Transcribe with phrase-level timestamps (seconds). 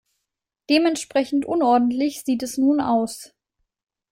[0.71, 3.35] Dementsprechend unordentlich sieht es nun aus.